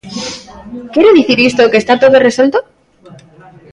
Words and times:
¿Quere 0.93 1.09
dicir 1.19 1.37
isto 1.49 1.69
que 1.71 1.79
está 1.83 1.93
todo 2.03 2.17
resolto? 2.27 2.57